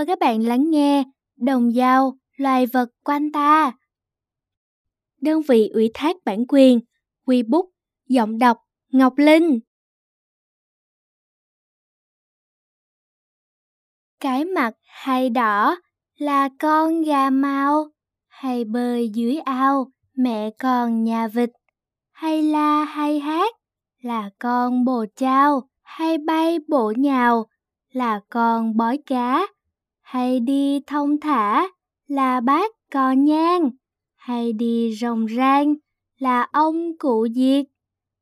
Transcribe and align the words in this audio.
Mời 0.00 0.06
các 0.06 0.18
bạn 0.18 0.42
lắng 0.42 0.70
nghe 0.70 1.04
Đồng 1.36 1.72
dao, 1.72 2.18
loài 2.36 2.66
vật 2.66 2.88
quanh 3.04 3.32
ta. 3.32 3.72
Đơn 5.20 5.42
vị 5.48 5.70
ủy 5.72 5.90
thác 5.94 6.16
bản 6.24 6.44
quyền 6.48 6.80
Webook, 7.26 7.68
giọng 8.08 8.38
đọc 8.38 8.58
Ngọc 8.92 9.12
Linh. 9.16 9.60
Cái 14.20 14.44
mặt 14.44 14.74
hay 14.86 15.30
đỏ 15.30 15.76
là 16.16 16.48
con 16.58 17.02
gà 17.02 17.30
mau, 17.30 17.90
hay 18.28 18.64
bơi 18.64 19.08
dưới 19.08 19.38
ao, 19.38 19.92
mẹ 20.14 20.50
con 20.58 21.04
nhà 21.04 21.28
vịt, 21.28 21.50
hay 22.12 22.42
la 22.42 22.84
hay 22.84 23.20
hát 23.20 23.54
là 24.02 24.30
con 24.38 24.84
bồ 24.84 25.06
trao, 25.16 25.68
hay 25.82 26.18
bay 26.18 26.58
bổ 26.68 26.92
nhào 26.96 27.46
là 27.92 28.20
con 28.28 28.76
bói 28.76 28.98
cá 29.06 29.46
hay 30.10 30.40
đi 30.40 30.80
thông 30.86 31.20
thả 31.20 31.68
là 32.06 32.40
bác 32.40 32.70
cò 32.92 33.12
nhang, 33.12 33.70
hay 34.16 34.52
đi 34.52 34.94
rồng 35.00 35.26
rang 35.36 35.74
là 36.18 36.46
ông 36.52 36.98
cụ 36.98 37.28
diệt, 37.34 37.66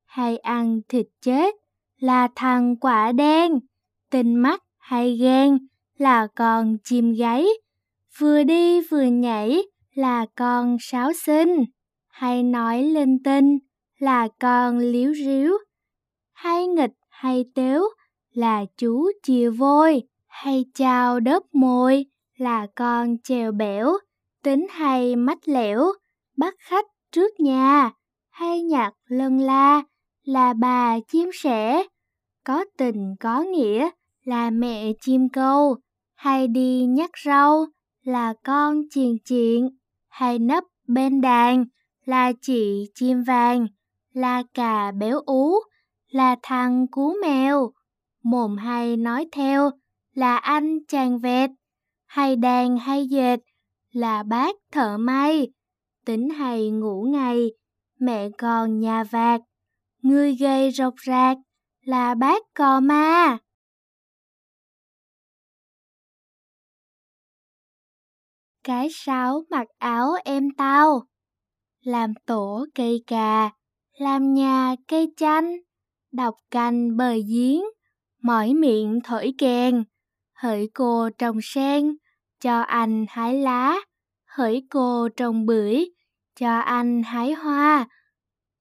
hay 0.07 0.37
ăn 0.37 0.81
thịt 0.89 1.07
chết 1.23 1.55
là 1.99 2.29
thằng 2.37 2.77
quả 2.77 3.13
đen, 3.13 3.53
tinh 4.11 4.35
mắt 4.35 4.63
hay 4.79 5.17
ghen 5.17 5.59
là 5.99 6.27
con 6.35 6.77
chim 6.85 7.13
gáy, 7.13 7.47
vừa 8.19 8.43
đi 8.43 8.81
vừa 8.81 9.03
nhảy 9.03 9.63
là 9.95 10.27
con 10.37 10.77
sáo 10.81 11.13
xinh, 11.13 11.65
hay 12.09 12.43
nói 12.43 12.83
linh 12.83 13.23
tinh 13.23 13.59
là 13.99 14.29
con 14.41 14.79
liếu 14.79 15.15
ríu, 15.15 15.53
hay 16.33 16.67
nghịch 16.67 16.95
hay 17.09 17.45
tếu 17.55 17.83
là 18.33 18.65
chú 18.77 19.11
chìa 19.23 19.51
vôi 19.51 20.03
hay 20.43 20.65
chào 20.75 21.21
đớp 21.21 21.43
môi 21.53 22.07
là 22.37 22.67
con 22.75 23.17
trèo 23.25 23.53
bẻo, 23.53 23.93
tính 24.43 24.67
hay 24.71 25.17
mách 25.17 25.49
lẻo, 25.49 25.93
bắt 26.37 26.55
khách 26.59 26.85
trước 27.13 27.41
nhà, 27.41 27.91
hay 28.31 28.63
nhạc 28.63 28.93
lân 29.09 29.39
la 29.39 29.83
là 30.25 30.53
bà 30.53 31.01
chim 31.09 31.31
sẻ, 31.35 31.83
có 32.45 32.65
tình 32.77 33.15
có 33.21 33.41
nghĩa 33.41 33.91
là 34.25 34.51
mẹ 34.51 34.93
chim 35.01 35.29
câu, 35.29 35.77
hay 36.15 36.49
đi 36.49 36.87
nhắc 36.87 37.11
rau 37.25 37.67
là 38.03 38.35
con 38.45 38.83
chiền 38.91 39.17
chuyện, 39.29 39.69
hay 40.09 40.39
nấp 40.39 40.65
bên 40.87 41.21
đàn 41.21 41.65
là 42.05 42.33
chị 42.43 42.91
chim 42.95 43.23
vàng, 43.23 43.67
là 44.13 44.43
cà 44.55 44.93
béo 44.99 45.21
ú, 45.27 45.55
là 46.09 46.37
thằng 46.43 46.87
cú 46.91 47.15
mèo, 47.23 47.73
mồm 48.23 48.57
hay 48.57 48.97
nói 48.97 49.29
theo 49.33 49.71
là 50.15 50.37
anh 50.37 50.79
chàng 50.89 51.19
vẹt, 51.19 51.51
hay 52.07 52.37
đàn 52.37 52.79
hay 52.79 53.07
dệt 53.07 53.41
là 53.93 54.23
bác 54.23 54.57
thợ 54.73 54.97
may, 54.99 55.49
tính 56.05 56.31
hay 56.31 56.71
ngủ 56.71 57.03
ngày, 57.03 57.51
mẹ 57.99 58.29
còn 58.39 58.81
nhà 58.81 59.05
vạc 59.05 59.41
người 60.03 60.37
gây 60.37 60.71
rộc 60.71 60.95
rạc 61.07 61.37
là 61.81 62.15
bác 62.15 62.43
cò 62.55 62.81
ma. 62.81 63.39
Cái 68.65 68.89
sáo 68.93 69.43
mặc 69.51 69.67
áo 69.79 70.11
em 70.25 70.49
tao, 70.57 71.07
làm 71.81 72.13
tổ 72.27 72.67
cây 72.75 73.03
cà, 73.07 73.51
làm 73.99 74.35
nhà 74.35 74.77
cây 74.89 75.13
chanh, 75.17 75.57
đọc 76.13 76.35
canh 76.51 76.97
bờ 76.97 77.13
giếng, 77.29 77.63
mỏi 78.23 78.55
miệng 78.55 79.01
thổi 79.05 79.35
kèn 79.39 79.85
hỡi 80.39 80.69
cô 80.75 81.09
trồng 81.19 81.39
sen, 81.43 81.97
cho 82.41 82.61
anh 82.61 83.07
hái 83.09 83.35
lá, 83.35 83.77
hỡi 84.27 84.67
cô 84.71 85.09
trồng 85.17 85.47
bưởi, 85.47 85.85
cho 86.41 86.59
anh 86.59 87.03
hái 87.03 87.33
hoa. 87.33 87.89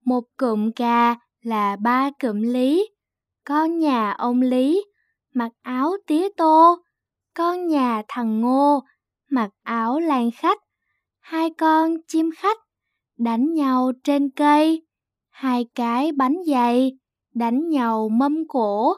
Một 0.05 0.23
cụm 0.37 0.71
cà 0.71 1.15
là 1.41 1.75
ba 1.75 2.09
cụm 2.21 2.41
lý, 2.41 2.89
con 3.43 3.79
nhà 3.79 4.11
ông 4.11 4.41
Lý, 4.41 4.85
mặc 5.33 5.51
áo 5.61 5.91
tía 6.07 6.29
tô, 6.37 6.77
con 7.33 7.67
nhà 7.67 8.01
thằng 8.07 8.41
Ngô, 8.41 8.83
mặc 9.29 9.49
áo 9.63 9.99
lan 9.99 10.29
khách, 10.31 10.59
hai 11.19 11.49
con 11.57 11.95
chim 12.07 12.29
khách, 12.37 12.57
đánh 13.17 13.53
nhau 13.53 13.91
trên 14.03 14.29
cây, 14.29 14.85
hai 15.29 15.65
cái 15.75 16.11
bánh 16.11 16.35
dày, 16.47 16.97
đánh 17.33 17.69
nhau 17.69 18.09
mâm 18.09 18.47
cổ, 18.47 18.93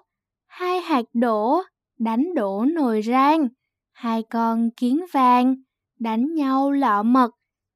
hai 0.48 0.82
hạt 0.82 1.06
đổ 1.14 1.62
đánh 2.00 2.34
đổ 2.36 2.66
nồi 2.66 3.02
rang, 3.02 3.48
hai 3.92 4.24
con 4.24 4.70
kiến 4.78 5.06
vàng, 5.12 5.56
đánh 6.00 6.34
nhau 6.34 6.72
lọ 6.72 7.04
mật, 7.04 7.32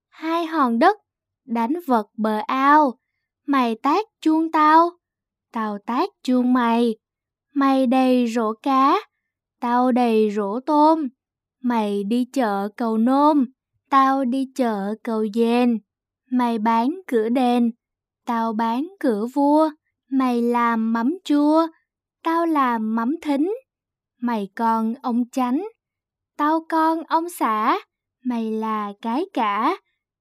hai 0.09 0.45
hòn 0.45 0.79
đất, 0.79 0.97
đánh 1.45 1.73
vật 1.87 2.07
bờ 2.17 2.39
ao, 2.47 2.93
mày 3.47 3.75
tác 3.83 4.05
chuông 4.21 4.51
tao, 4.51 4.89
tao 5.51 5.77
tác 5.85 6.09
chuông 6.23 6.53
mày, 6.53 6.95
mày 7.53 7.87
đầy 7.87 8.27
rổ 8.27 8.53
cá, 8.53 8.99
tao 9.59 9.91
đầy 9.91 10.31
rổ 10.31 10.59
tôm, 10.59 11.07
mày 11.61 12.03
đi 12.03 12.25
chợ 12.33 12.69
cầu 12.77 12.97
nôm, 12.97 13.45
tao 13.89 14.25
đi 14.25 14.47
chợ 14.55 14.95
cầu 15.03 15.25
dền, 15.33 15.79
mày 16.31 16.59
bán 16.59 17.01
cửa 17.07 17.29
đền, 17.29 17.71
tao 18.25 18.53
bán 18.53 18.87
cửa 18.99 19.25
vua, 19.33 19.69
mày 20.09 20.41
làm 20.41 20.93
mắm 20.93 21.17
chua, 21.23 21.67
tao 22.23 22.45
làm 22.45 22.95
mắm 22.95 23.15
thính 23.21 23.53
mày 24.23 24.49
con 24.55 24.93
ông 25.01 25.23
chánh, 25.31 25.67
tao 26.37 26.65
con 26.69 27.03
ông 27.03 27.29
xã, 27.29 27.79
mày 28.25 28.51
là 28.51 28.93
cái 29.01 29.25
cả, 29.33 29.77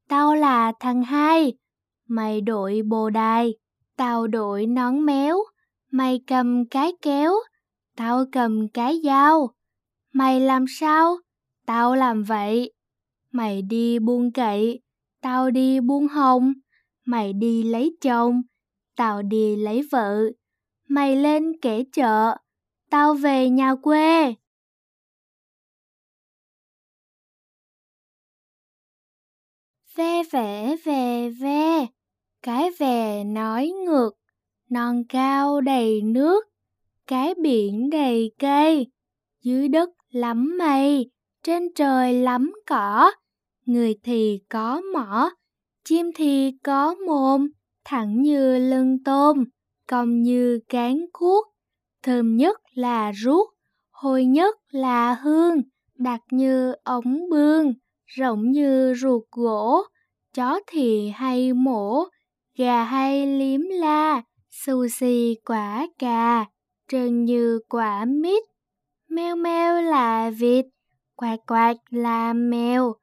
tao 0.09 0.35
là 0.35 0.73
thằng 0.81 1.03
hai, 1.03 1.53
mày 2.09 2.41
đội 2.41 2.83
bồ 2.89 3.11
đài, 3.11 3.55
tao 3.97 4.27
đội 4.27 4.67
nón 4.67 5.07
méo, 5.07 5.39
mày 5.91 6.21
cầm 6.27 6.69
cái 6.69 6.93
kéo, 7.03 7.33
tao 7.97 8.25
cầm 8.33 8.69
cái 8.69 9.01
dao, 9.05 9.51
mày 10.13 10.41
làm 10.41 10.65
sao, 10.69 11.17
tao 11.67 11.95
làm 11.95 12.23
vậy, 12.23 12.73
mày 13.33 13.63
đi 13.63 13.99
buôn 13.99 14.33
cậy, 14.33 14.81
tao 15.21 15.51
đi 15.51 15.81
buôn 15.81 16.09
hồng, 16.09 16.53
mày 17.07 17.33
đi 17.33 17.63
lấy 17.63 17.97
chồng, 18.01 18.43
tao 18.97 19.23
đi 19.23 19.57
lấy 19.57 19.83
vợ, 19.93 20.23
mày 20.89 21.17
lên 21.17 21.53
kể 21.61 21.85
chợ, 21.93 22.37
tao 22.93 23.15
về 23.15 23.51
nhà 23.51 23.75
quê. 23.75 24.35
Ve 29.97 30.23
vẽ 30.33 30.77
về 30.85 31.31
ve, 31.41 31.87
cái 32.43 32.71
về 32.79 33.25
nói 33.25 33.73
ngược, 33.87 34.11
non 34.71 35.03
cao 35.09 35.61
đầy 35.61 36.03
nước, 36.03 36.45
cái 37.07 37.35
biển 37.35 37.91
đầy 37.91 38.33
cây, 38.39 38.87
dưới 39.43 39.69
đất 39.69 39.91
lắm 40.11 40.59
mây, 40.59 41.11
trên 41.43 41.75
trời 41.75 42.15
lắm 42.15 42.53
cỏ, 42.67 43.13
người 43.67 43.99
thì 44.03 44.41
có 44.49 44.81
mỏ, 44.95 45.31
chim 45.85 46.11
thì 46.15 46.53
có 46.65 46.95
mồm, 47.07 47.49
thẳng 47.85 48.23
như 48.23 48.59
lưng 48.59 49.05
tôm, 49.05 49.45
cong 49.89 50.23
như 50.23 50.61
cán 50.69 51.07
cuốc, 51.13 51.52
thơm 52.03 52.37
nhất 52.37 52.61
là 52.75 53.13
ruốc, 53.13 53.55
hôi 53.91 54.25
nhất 54.25 54.57
là 54.71 55.15
hương, 55.15 55.57
đặc 55.99 56.21
như 56.31 56.75
ống 56.85 57.31
bương, 57.31 57.75
rộng 58.07 58.51
như 58.51 58.95
ruột 58.97 59.23
gỗ, 59.31 59.83
chó 60.35 60.61
thì 60.67 61.09
hay 61.15 61.53
mổ, 61.53 62.05
gà 62.59 62.85
hay 62.85 63.27
liếm 63.27 63.61
la, 63.61 64.23
xù 64.51 64.87
xì 64.89 65.35
quả 65.45 65.87
cà, 65.99 66.47
trơn 66.89 67.25
như 67.25 67.61
quả 67.69 68.05
mít, 68.05 68.43
meo 69.09 69.37
meo 69.37 69.83
là 69.83 70.31
vịt, 70.31 70.67
quạt 71.17 71.37
quạt 71.47 71.77
là 71.91 72.33
mèo, 72.33 72.95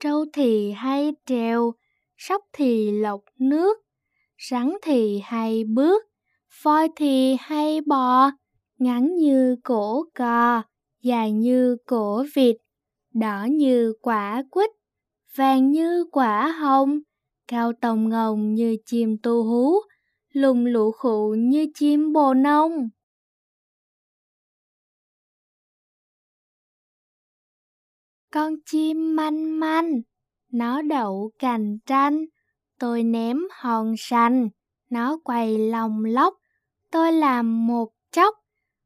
trâu 0.00 0.24
thì 0.32 0.72
hay 0.72 1.14
trèo, 1.26 1.72
sóc 2.16 2.42
thì 2.52 2.90
lọc 2.90 3.20
nước, 3.38 3.78
rắn 4.50 4.72
thì 4.82 5.20
hay 5.24 5.64
bước, 5.64 6.02
voi 6.62 6.88
thì 6.96 7.36
hay 7.40 7.80
bò, 7.80 8.30
ngắn 8.78 9.14
như 9.14 9.56
cổ 9.64 10.04
cò, 10.14 10.62
dài 11.02 11.32
như 11.32 11.76
cổ 11.86 12.24
vịt, 12.34 12.56
đỏ 13.14 13.46
như 13.50 13.92
quả 14.02 14.42
quýt, 14.50 14.70
vàng 15.36 15.70
như 15.70 16.04
quả 16.12 16.48
hồng, 16.48 16.98
cao 17.48 17.72
tồng 17.80 18.08
ngồng 18.08 18.54
như 18.54 18.76
chim 18.86 19.16
tu 19.22 19.44
hú, 19.44 19.74
lùng 20.32 20.66
lụ 20.66 20.90
khụ 20.92 21.34
như 21.38 21.66
chim 21.74 22.12
bồ 22.12 22.34
nông. 22.34 22.88
Con 28.30 28.54
chim 28.66 29.16
manh 29.16 29.60
manh, 29.60 30.00
nó 30.52 30.82
đậu 30.82 31.30
cành 31.38 31.78
tranh, 31.86 32.24
tôi 32.78 33.02
ném 33.02 33.38
hòn 33.52 33.94
xanh, 33.98 34.48
nó 34.90 35.18
quay 35.24 35.58
lòng 35.58 36.04
lóc, 36.04 36.34
tôi 36.90 37.12
làm 37.12 37.66
một 37.66 37.92
chốc, 38.12 38.34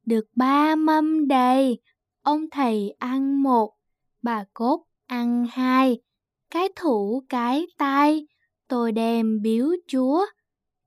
được 0.07 0.27
ba 0.37 0.75
mâm 0.77 1.29
đầy, 1.29 1.79
ông 2.23 2.51
thầy 2.51 2.91
ăn 2.99 3.43
một, 3.43 3.75
bà 4.23 4.45
cốt 4.55 4.87
ăn 5.07 5.47
hai, 5.51 6.01
cái 6.51 6.69
thủ 6.77 7.25
cái 7.29 7.67
tay, 7.79 8.27
tôi 8.69 8.93
đem 8.93 9.43
biếu 9.43 9.67
chúa. 9.87 10.27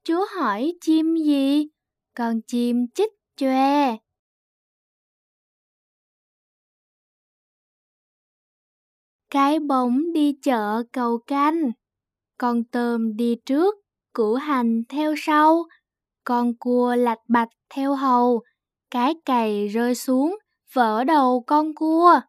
Chúa 0.03 0.25
hỏi 0.35 0.73
chim 0.81 1.15
gì? 1.15 1.67
Con 2.13 2.41
chim 2.41 2.87
chích 2.95 3.11
choe. 3.35 3.97
Cái 9.29 9.59
bóng 9.59 10.13
đi 10.13 10.35
chợ 10.41 10.83
cầu 10.91 11.17
canh, 11.17 11.71
con 12.37 12.63
tôm 12.63 13.15
đi 13.15 13.35
trước, 13.45 13.75
củ 14.13 14.35
hành 14.35 14.83
theo 14.89 15.13
sau, 15.17 15.63
con 16.23 16.53
cua 16.59 16.95
lạch 16.95 17.21
bạch 17.27 17.49
theo 17.69 17.95
hầu, 17.95 18.41
cái 18.91 19.15
cày 19.25 19.67
rơi 19.67 19.95
xuống, 19.95 20.37
vỡ 20.73 21.03
đầu 21.03 21.43
con 21.47 21.73
cua. 21.75 22.19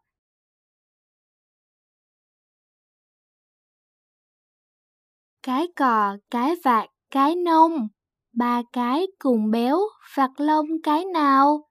Cái 5.42 5.68
cò, 5.76 6.16
cái 6.30 6.54
vạc, 6.64 6.88
cái 7.10 7.36
nông, 7.36 7.88
ba 8.32 8.62
cái 8.72 9.06
cùng 9.18 9.50
béo, 9.50 9.78
vặt 10.14 10.30
lông 10.36 10.66
cái 10.82 11.04
nào? 11.04 11.64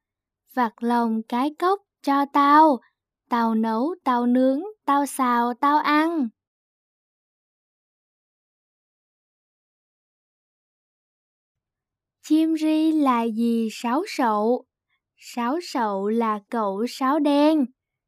Vặt 0.55 0.83
lông 0.83 1.21
cái 1.29 1.55
cốc 1.59 1.81
cho 2.01 2.25
tao, 2.33 2.79
tao 3.29 3.55
nấu, 3.55 3.95
tao 4.03 4.25
nướng, 4.25 4.61
tao 4.85 5.05
xào, 5.05 5.53
tao 5.53 5.77
ăn. 5.77 6.27
Chim 12.29 12.55
ri 12.55 12.91
là 12.91 13.23
gì 13.23 13.69
sáo 13.71 14.03
sậu? 14.07 14.65
Sáo 15.17 15.59
sậu 15.61 16.07
là 16.07 16.39
cậu 16.49 16.85
sáo 16.89 17.19
đen. 17.19 17.65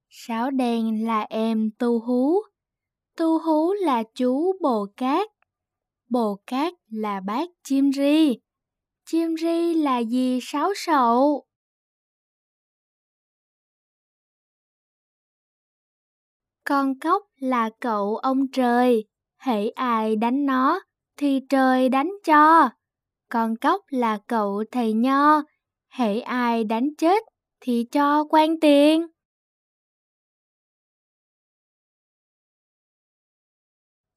Sáo 0.10 0.51
đen 0.51 1.06
là 1.06 1.25
em 1.30 1.69
tu 1.77 2.00
hú. 2.00 2.42
Tu 3.18 3.39
hú 3.39 3.74
là 3.74 4.04
chú 4.16 4.54
bồ 4.62 4.88
cát. 4.98 5.30
Bồ 6.10 6.39
cát 6.48 6.74
là 6.89 7.19
bác 7.19 7.50
chim 7.63 7.92
ri. 7.92 8.39
Chim 9.06 9.36
ri 9.38 9.74
là 9.74 10.00
gì 10.00 10.39
sáo 10.42 10.74
sậu? 10.75 11.45
Con 16.63 17.00
cóc 17.00 17.24
là 17.38 17.69
cậu 17.80 18.18
ông 18.18 18.48
trời. 18.51 19.06
Hãy 19.38 19.69
ai 19.69 20.15
đánh 20.15 20.45
nó 20.45 20.80
thì 21.18 21.39
trời 21.50 21.89
đánh 21.89 22.12
cho. 22.24 22.69
Con 23.29 23.55
cóc 23.57 23.81
là 23.89 24.19
cậu 24.27 24.63
thầy 24.71 24.93
nho. 24.93 25.41
Hãy 25.87 26.21
ai 26.21 26.63
đánh 26.63 26.89
chết 26.97 27.23
thì 27.59 27.85
cho 27.91 28.23
quan 28.29 28.59
tiền. 28.59 29.07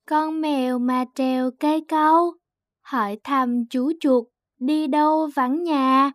Con 0.09 0.41
mèo 0.41 0.79
mà 0.79 1.05
trèo 1.15 1.51
cây 1.61 1.85
câu, 1.89 2.33
hỏi 2.81 3.19
thăm 3.25 3.65
chú 3.71 3.93
chuột 4.01 4.25
đi 4.59 4.87
đâu 4.87 5.29
vắng 5.35 5.63
nhà. 5.63 6.13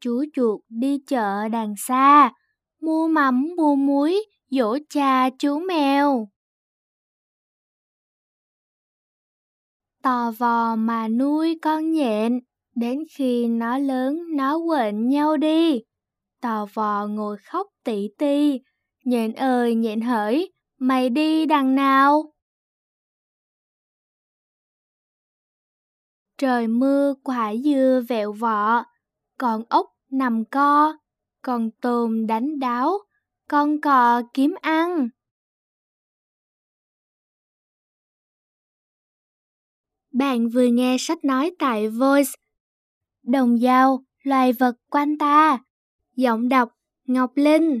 Chú 0.00 0.24
chuột 0.32 0.60
đi 0.68 0.98
chợ 1.06 1.48
đằng 1.48 1.74
xa, 1.76 2.32
mua 2.80 3.08
mắm 3.08 3.48
mua 3.56 3.74
muối, 3.74 4.24
dỗ 4.50 4.78
cha 4.88 5.30
chú 5.38 5.60
mèo. 5.60 6.28
Tò 10.04 10.30
vò 10.38 10.76
mà 10.76 11.08
nuôi 11.08 11.58
con 11.62 11.92
nhện, 11.92 12.40
đến 12.74 12.98
khi 13.10 13.46
nó 13.48 13.78
lớn 13.78 14.36
nó 14.36 14.58
quện 14.66 15.08
nhau 15.08 15.36
đi. 15.36 15.82
Tò 16.40 16.66
vò 16.74 17.06
ngồi 17.06 17.36
khóc 17.36 17.66
tỉ 17.84 18.08
ti, 18.18 18.60
nhện 19.04 19.32
ơi 19.32 19.74
nhện 19.74 20.00
hỡi, 20.00 20.52
mày 20.78 21.08
đi 21.10 21.46
đằng 21.46 21.74
nào? 21.74 22.32
Trời 26.38 26.66
mưa 26.66 27.14
quả 27.22 27.54
dưa 27.64 28.02
vẹo 28.08 28.32
vọ, 28.32 28.84
con 29.38 29.62
ốc 29.68 29.86
nằm 30.10 30.44
co, 30.44 30.96
con 31.42 31.70
tôm 31.80 32.26
đánh 32.26 32.58
đáo, 32.58 32.98
con 33.48 33.80
cò 33.80 34.22
kiếm 34.34 34.54
ăn. 34.60 35.08
Bạn 40.14 40.48
vừa 40.48 40.66
nghe 40.66 40.96
sách 40.98 41.24
nói 41.24 41.50
tại 41.58 41.88
Voice. 41.88 42.30
Đồng 43.22 43.58
dao, 43.58 44.04
loài 44.22 44.52
vật 44.52 44.74
quanh 44.90 45.18
ta. 45.18 45.58
Giọng 46.16 46.48
đọc 46.48 46.68
Ngọc 47.06 47.32
Linh 47.34 47.80